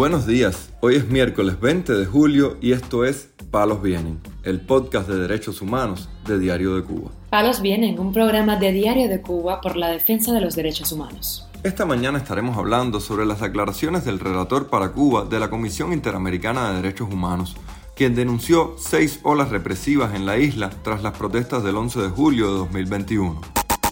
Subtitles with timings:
[0.00, 5.06] Buenos días, hoy es miércoles 20 de julio y esto es Palos Vienen, el podcast
[5.06, 7.10] de derechos humanos de Diario de Cuba.
[7.28, 11.46] Palos Vienen, un programa de Diario de Cuba por la defensa de los derechos humanos.
[11.64, 16.70] Esta mañana estaremos hablando sobre las declaraciones del relator para Cuba de la Comisión Interamericana
[16.70, 17.54] de Derechos Humanos,
[17.94, 22.46] quien denunció seis olas represivas en la isla tras las protestas del 11 de julio
[22.46, 23.38] de 2021.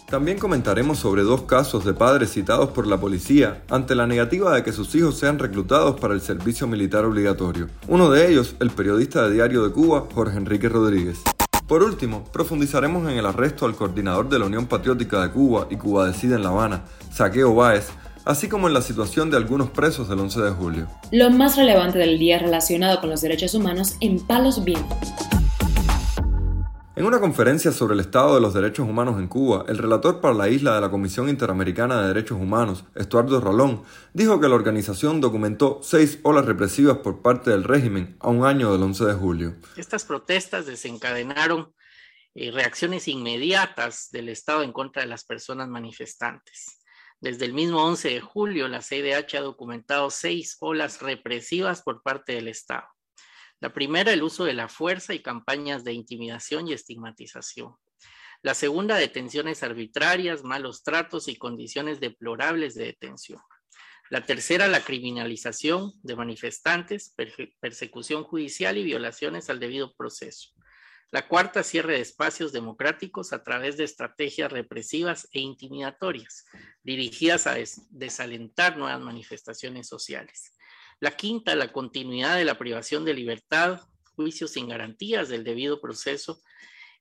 [0.09, 4.63] También comentaremos sobre dos casos de padres citados por la policía ante la negativa de
[4.63, 7.67] que sus hijos sean reclutados para el servicio militar obligatorio.
[7.87, 11.19] Uno de ellos, el periodista de Diario de Cuba, Jorge Enrique Rodríguez.
[11.67, 15.75] Por último, profundizaremos en el arresto al coordinador de la Unión Patriótica de Cuba y
[15.75, 17.89] Cuba Decide en La Habana, Saqueo Báez,
[18.25, 20.87] así como en la situación de algunos presos del 11 de julio.
[21.11, 24.97] Lo más relevante del día relacionado con los derechos humanos en Palos Vientos.
[26.99, 30.33] En una conferencia sobre el estado de los derechos humanos en Cuba, el relator para
[30.33, 35.21] la isla de la Comisión Interamericana de Derechos Humanos, Estuardo Rolón, dijo que la organización
[35.21, 39.55] documentó seis olas represivas por parte del régimen a un año del 11 de julio.
[39.77, 41.73] Estas protestas desencadenaron
[42.35, 46.81] eh, reacciones inmediatas del Estado en contra de las personas manifestantes.
[47.21, 52.33] Desde el mismo 11 de julio, la CIDH ha documentado seis olas represivas por parte
[52.33, 52.89] del Estado.
[53.59, 57.75] La primera, el uso de la fuerza y campañas de intimidación y estigmatización.
[58.41, 63.41] La segunda, detenciones arbitrarias, malos tratos y condiciones deplorables de detención.
[64.09, 67.13] La tercera, la criminalización de manifestantes,
[67.59, 70.49] persecución judicial y violaciones al debido proceso.
[71.11, 76.45] La cuarta, cierre de espacios democráticos a través de estrategias represivas e intimidatorias,
[76.83, 77.57] dirigidas a
[77.89, 80.53] desalentar nuevas manifestaciones sociales.
[80.99, 83.81] La quinta, la continuidad de la privación de libertad,
[84.15, 86.41] juicios sin garantías del debido proceso.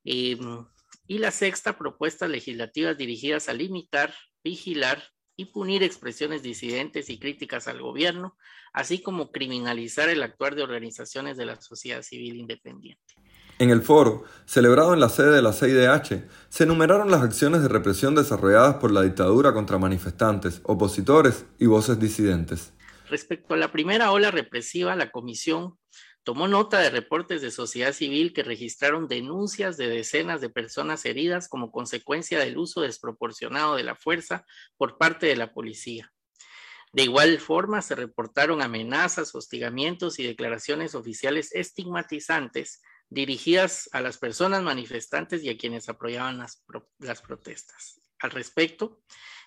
[0.05, 0.65] Em,
[1.07, 5.03] y la sexta, propuestas legislativas dirigidas a limitar, vigilar
[5.37, 8.37] y punir expresiones disidentes y críticas al gobierno,
[8.73, 13.15] así como criminalizar el actuar de organizaciones de la sociedad civil independiente.
[13.59, 17.69] En el foro, celebrado en la sede de la CIDH, se enumeraron las acciones de
[17.69, 22.73] represión desarrolladas por la dictadura contra manifestantes, opositores y voces disidentes.
[23.09, 25.79] Respecto a la primera ola represiva, la comisión
[26.25, 31.49] tomó nota de reportes de sociedad civil que registraron denuncias de decenas de personas heridas
[31.49, 34.45] como consecuencia del uso desproporcionado de la fuerza
[34.77, 36.13] por parte de la policía.
[36.93, 44.63] De igual forma, se reportaron amenazas, hostigamientos y declaraciones oficiales estigmatizantes dirigidas a las personas
[44.63, 48.01] manifestantes y a quienes apoyaban las, protestas.
[48.21, 49.01] Al respecto,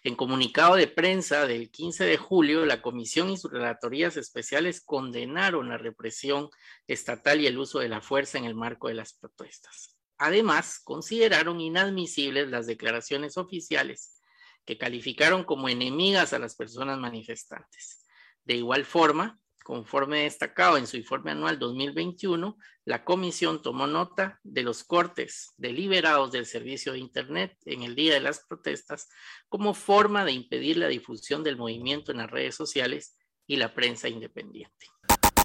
[0.04, 5.70] en comunicado de prensa del 15 de julio, la Comisión y sus relatorías especiales condenaron
[5.70, 6.50] la represión
[6.88, 9.98] estatal y el uso de la fuerza en el marco de las protestas.
[10.18, 14.22] Además, consideraron inadmisibles las declaraciones oficiales
[14.66, 18.06] que calificaron como enemigas a las personas manifestantes.
[18.44, 24.64] De igual forma, Conforme destacado en su informe anual 2021, la comisión tomó nota de
[24.64, 29.08] los cortes deliberados del servicio de Internet en el día de las protestas
[29.50, 34.10] como forma de impedir la difusión del movimiento en las redes sociales y la prensa
[34.10, 34.88] independiente.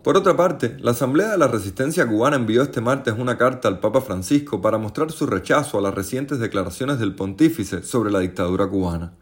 [0.02, 3.80] Por otra parte, la Asamblea de la Resistencia Cubana envió este martes una carta al
[3.80, 8.68] Papa Francisco para mostrar su rechazo a las recientes declaraciones del pontífice sobre la dictadura
[8.68, 9.18] cubana.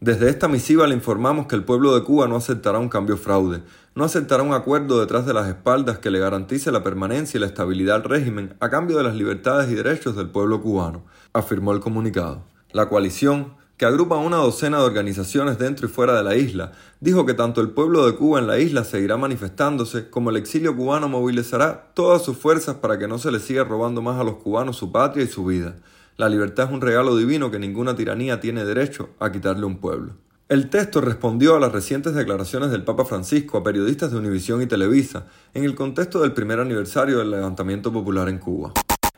[0.00, 3.62] Desde esta misiva le informamos que el pueblo de Cuba no aceptará un cambio fraude,
[3.96, 7.48] no aceptará un acuerdo detrás de las espaldas que le garantice la permanencia y la
[7.48, 11.80] estabilidad al régimen a cambio de las libertades y derechos del pueblo cubano, afirmó el
[11.80, 12.44] comunicado.
[12.70, 16.70] La coalición, que agrupa una docena de organizaciones dentro y fuera de la isla,
[17.00, 20.76] dijo que tanto el pueblo de Cuba en la isla seguirá manifestándose como el exilio
[20.76, 24.36] cubano movilizará todas sus fuerzas para que no se les siga robando más a los
[24.36, 25.74] cubanos su patria y su vida.
[26.18, 29.76] La libertad es un regalo divino que ninguna tiranía tiene derecho a quitarle a un
[29.76, 30.14] pueblo.
[30.48, 34.66] El texto respondió a las recientes declaraciones del Papa Francisco a periodistas de Univisión y
[34.66, 38.72] Televisa en el contexto del primer aniversario del levantamiento popular en Cuba.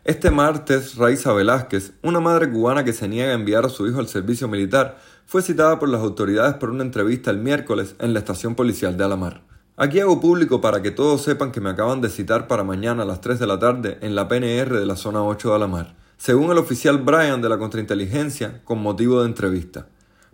[0.05, 3.99] Este martes, Raiza Velázquez, una madre cubana que se niega a enviar a su hijo
[3.99, 8.19] al servicio militar, fue citada por las autoridades por una entrevista el miércoles en la
[8.19, 9.41] estación policial de Alamar.
[9.79, 13.07] Aquí hago público para que todos sepan que me acaban de citar para mañana a
[13.07, 16.51] las 3 de la tarde en la PNR de la zona 8 de Alamar según
[16.51, 19.87] el oficial Brian de la contrainteligencia, con motivo de entrevista.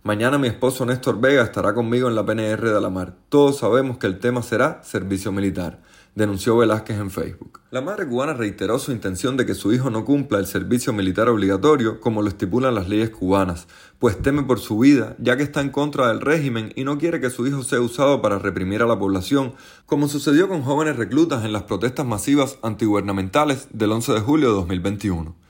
[0.02, 3.14] Mañana mi esposo Néstor Vega estará conmigo en la PNR de Alamar.
[3.28, 5.80] Todos sabemos que el tema será servicio militar,
[6.16, 7.60] denunció Velázquez en Facebook.
[7.70, 11.28] La madre cubana reiteró su intención de que su hijo no cumpla el servicio militar
[11.28, 13.68] obligatorio como lo estipulan las leyes cubanas,
[14.00, 17.20] pues teme por su vida, ya que está en contra del régimen y no quiere
[17.20, 19.54] que su hijo sea usado para reprimir a la población,
[19.86, 24.54] como sucedió con jóvenes reclutas en las protestas masivas antigubernamentales del 11 de julio de
[24.56, 25.45] 2021.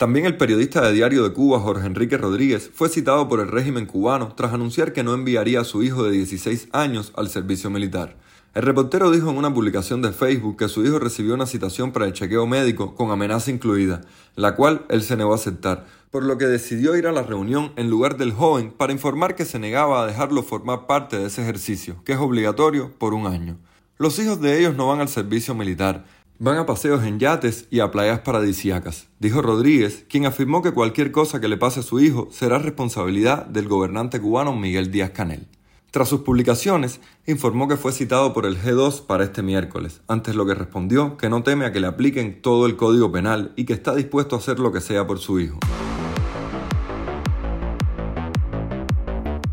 [0.00, 3.84] También el periodista de Diario de Cuba, Jorge Enrique Rodríguez, fue citado por el régimen
[3.84, 8.16] cubano tras anunciar que no enviaría a su hijo de 16 años al servicio militar.
[8.54, 12.06] El reportero dijo en una publicación de Facebook que su hijo recibió una citación para
[12.06, 14.00] el chequeo médico con amenaza incluida,
[14.36, 17.74] la cual él se negó a aceptar, por lo que decidió ir a la reunión
[17.76, 21.42] en lugar del joven para informar que se negaba a dejarlo formar parte de ese
[21.42, 23.58] ejercicio, que es obligatorio por un año.
[24.00, 26.06] Los hijos de ellos no van al servicio militar,
[26.40, 31.12] van a paseos en yates y a playas paradisíacas, dijo Rodríguez, quien afirmó que cualquier
[31.12, 35.46] cosa que le pase a su hijo será responsabilidad del gobernante cubano Miguel Díaz Canel.
[35.90, 40.46] Tras sus publicaciones, informó que fue citado por el G2 para este miércoles, antes lo
[40.46, 43.74] que respondió que no teme a que le apliquen todo el código penal y que
[43.74, 45.58] está dispuesto a hacer lo que sea por su hijo.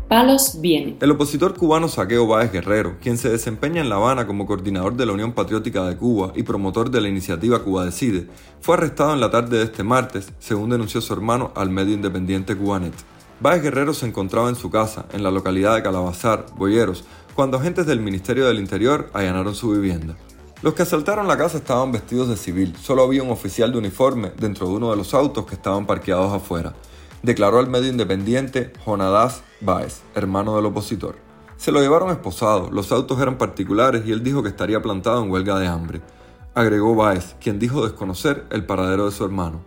[0.08, 0.96] Palos viene.
[1.02, 5.04] El opositor cubano Saqueo Báez Guerrero, quien se desempeña en La Habana como coordinador de
[5.04, 8.26] la Unión Patriótica de Cuba y promotor de la iniciativa Cuba Decide,
[8.62, 12.56] fue arrestado en la tarde de este martes, según denunció su hermano al medio independiente
[12.56, 12.94] Cubanet.
[13.40, 17.04] Báez Guerrero se encontraba en su casa, en la localidad de Calabazar, Boyeros,
[17.34, 20.16] cuando agentes del Ministerio del Interior allanaron su vivienda.
[20.62, 24.32] Los que asaltaron la casa estaban vestidos de civil, solo había un oficial de uniforme
[24.40, 26.72] dentro de uno de los autos que estaban parqueados afuera,
[27.22, 31.16] declaró al medio independiente Jonadás Báez, hermano del opositor.
[31.56, 35.30] Se lo llevaron esposado, los autos eran particulares y él dijo que estaría plantado en
[35.30, 36.00] huelga de hambre.
[36.54, 39.60] Agregó Báez, quien dijo desconocer el paradero de su hermano.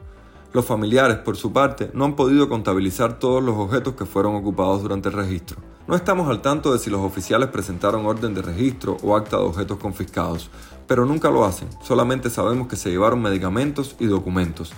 [0.53, 4.81] Los familiares, por su parte, no han podido contabilizar todos los objetos que fueron ocupados
[4.81, 5.57] durante el registro.
[5.87, 9.43] No estamos al tanto de si los oficiales presentaron orden de registro o acta de
[9.43, 10.49] objetos confiscados,
[10.87, 14.73] pero nunca lo hacen, solamente sabemos que se llevaron medicamentos y documentos,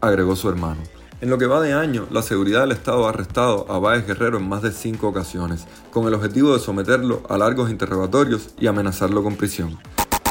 [0.00, 0.80] agregó su hermano.
[1.20, 4.38] En lo que va de año, la seguridad del Estado ha arrestado a Báez Guerrero
[4.38, 9.24] en más de cinco ocasiones, con el objetivo de someterlo a largos interrogatorios y amenazarlo
[9.24, 9.76] con prisión.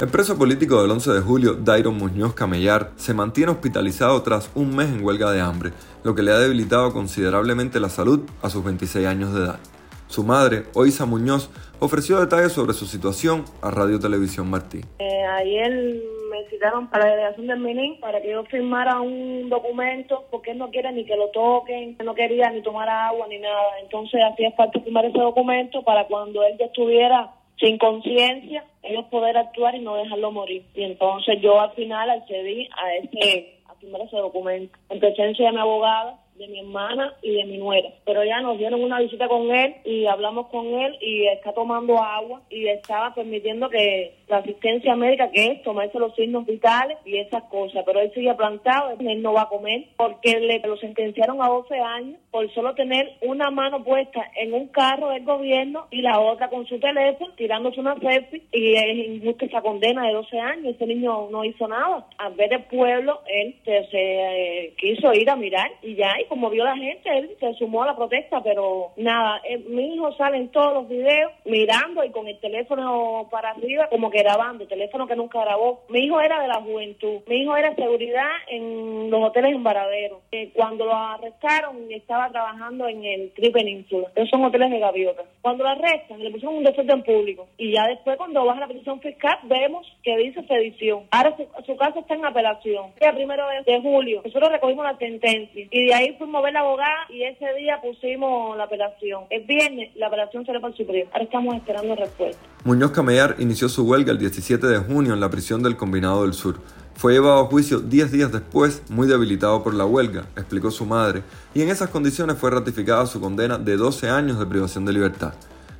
[0.01, 4.77] El preso político del 11 de julio, Dairon Muñoz Camellar, se mantiene hospitalizado tras un
[4.77, 5.73] mes en huelga de hambre,
[6.05, 9.59] lo que le ha debilitado considerablemente la salud a sus 26 años de edad.
[10.07, 11.49] Su madre, Oisa Muñoz,
[11.79, 14.85] ofreció detalles sobre su situación a Radio Televisión Martí.
[14.99, 20.25] Eh, ayer me citaron para la delegación del Minin para que yo firmara un documento
[20.31, 23.79] porque él no quiere ni que lo toquen, no quería ni tomar agua ni nada.
[23.81, 29.35] Entonces hacía falta firmar ese documento para cuando él ya estuviera sin conciencia, ellos poder
[29.37, 30.63] actuar y no dejarlo morir.
[30.75, 35.51] Y entonces yo al final accedí a ese, a firmar ese documento en presencia de
[35.53, 37.89] mi abogada de mi hermana y de mi nuera.
[38.05, 41.97] Pero ya nos dieron una visita con él y hablamos con él y está tomando
[42.01, 47.17] agua y estaba permitiendo que la asistencia médica, que es tomarse los signos vitales y
[47.17, 47.83] esas cosas.
[47.85, 51.79] Pero él sigue plantado, él no va a comer porque le lo sentenciaron a 12
[51.79, 56.49] años por solo tener una mano puesta en un carro del gobierno y la otra
[56.49, 60.75] con su teléfono tirándose una selfie y es injusta esa condena de 12 años.
[60.75, 62.05] Ese niño no hizo nada.
[62.17, 66.63] Al ver el pueblo, él se, eh, quiso ir a mirar y ya, como vio
[66.65, 70.49] la gente, él se sumó a la protesta, pero nada, eh, mi hijo sale en
[70.49, 75.15] todos los videos mirando y con el teléfono para arriba como que grabando, teléfono que
[75.15, 75.83] nunca grabó.
[75.89, 80.21] Mi hijo era de la juventud, mi hijo era seguridad en los hoteles en Varadero.
[80.31, 85.23] Eh, cuando lo arrestaron estaba trabajando en el Tri Península, esos son hoteles de gaviota.
[85.41, 88.99] Cuando lo arrestan le pusieron un desorden público y ya después cuando baja la petición
[88.99, 91.03] fiscal vemos que dice sedición.
[91.11, 91.35] Ahora
[91.65, 92.91] su, casa está en apelación.
[92.99, 96.61] El primero de, julio nosotros recogimos la sentencia y de ahí fuimos a ver la
[96.61, 99.25] abogada y ese día pusimos la apelación.
[99.29, 101.09] El viernes la apelación para el Supremo.
[101.11, 102.41] Ahora estamos esperando respuesta.
[102.63, 106.33] Muñoz Camellar inició su huelga el 17 de junio en la prisión del Combinado del
[106.33, 106.59] Sur.
[106.95, 111.23] Fue llevado a juicio 10 días después, muy debilitado por la huelga, explicó su madre,
[111.53, 115.33] y en esas condiciones fue ratificada su condena de 12 años de privación de libertad.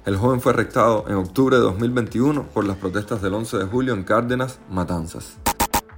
[0.05, 3.93] El joven fue arrestado en octubre de 2021 por las protestas del 11 de julio
[3.93, 5.37] en Cárdenas, Matanzas.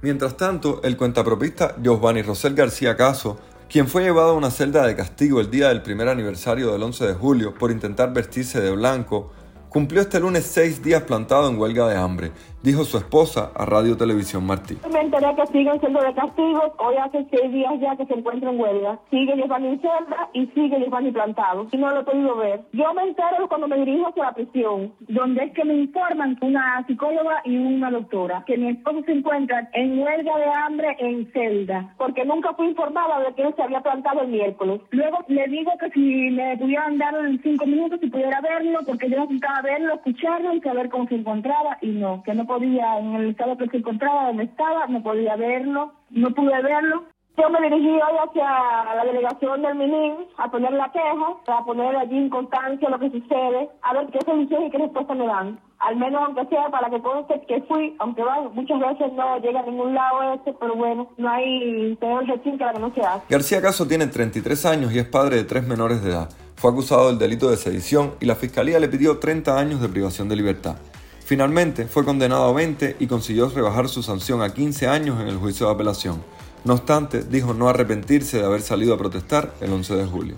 [0.02, 3.38] Mientras tanto, el cuentapropista Giovanni Rosel García Caso
[3.70, 7.06] quien fue llevado a una celda de castigo el día del primer aniversario del 11
[7.06, 9.30] de julio por intentar vestirse de blanco,
[9.70, 13.96] cumplió este lunes seis días plantado en huelga de hambre dijo su esposa a Radio
[13.96, 14.76] Televisión Martí.
[14.92, 16.74] Me enteré que siguen siendo de castigo.
[16.78, 18.98] Hoy hace seis días ya que se encuentra en huelga.
[19.10, 21.66] Sigue Giovanni celda y sigue Giovanni plantado.
[21.72, 22.62] Y no lo he podido ver.
[22.72, 26.84] Yo me entero cuando me dirijo hacia la prisión, donde es que me informan una
[26.86, 31.94] psicóloga y una doctora que mi esposo se encuentra en huelga de hambre en celda,
[31.96, 34.80] porque nunca fui informada de que él se había plantado el miércoles.
[34.90, 39.20] Luego le digo que si me pudieran dar cinco minutos, si pudiera verlo, porque yo
[39.20, 43.30] necesitaba verlo, escucharlo y saber cómo se encontraba, y no, que no podía, en el
[43.30, 47.04] estado que se encontraba, donde estaba, no podía verlo, no pude verlo.
[47.36, 51.96] Yo me dirigí hoy hacia la delegación del MININ a poner la queja, a poner
[51.96, 55.58] allí en constancia lo que sucede, a ver qué solución y qué respuesta me dan.
[55.78, 59.66] Al menos aunque sea para que conste que fui, aunque muchas veces no llega a
[59.66, 63.24] ningún lado ese, pero bueno, no hay peor que la que no se hace.
[63.30, 66.28] García Caso tiene 33 años y es padre de tres menores de edad.
[66.60, 70.28] Fue acusado del delito de sedición y la fiscalía le pidió 30 años de privación
[70.28, 70.76] de libertad.
[71.24, 75.38] Finalmente fue condenado a 20 y consiguió rebajar su sanción a 15 años en el
[75.38, 76.22] juicio de apelación.
[76.64, 80.34] No obstante, dijo no arrepentirse de haber salido a protestar el 11 de julio.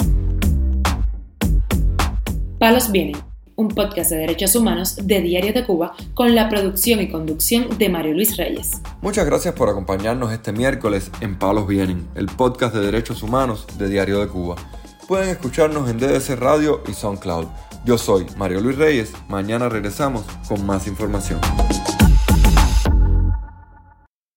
[2.61, 3.21] Palos Vienen,
[3.57, 7.89] un podcast de derechos humanos de Diario de Cuba con la producción y conducción de
[7.89, 8.81] Mario Luis Reyes.
[9.01, 13.89] Muchas gracias por acompañarnos este miércoles en Palos Vienen, el podcast de derechos humanos de
[13.89, 14.55] Diario de Cuba.
[15.07, 17.47] Pueden escucharnos en DDC Radio y SoundCloud.
[17.85, 19.13] Yo soy Mario Luis Reyes.
[19.29, 21.41] Mañana regresamos con más información.